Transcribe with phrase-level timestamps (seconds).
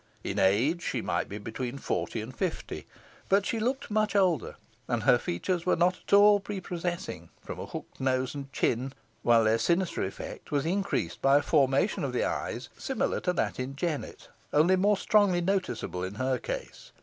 [0.23, 2.87] In age she might be between forty and fifty,
[3.29, 4.55] but she looked much older,
[4.87, 9.43] and her features were not at all prepossessing from a hooked nose and chin, while
[9.43, 13.75] their sinister effect was increased by a formation of the eyes similar to that in
[13.75, 16.91] Jennet, only more strongly noticeable in her case.